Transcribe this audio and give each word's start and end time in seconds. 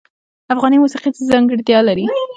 افغاني 0.53 0.77
موسیقی 0.83 1.09
څه 1.15 1.21
ځانګړتیا 1.29 1.79
لري؟ 1.87 2.05